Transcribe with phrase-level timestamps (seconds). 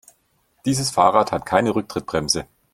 [0.65, 2.47] Dieses Fahrrad hat keine Rücktrittbremse.